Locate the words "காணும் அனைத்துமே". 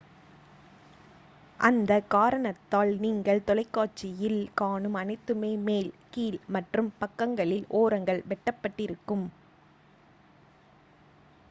4.55-5.53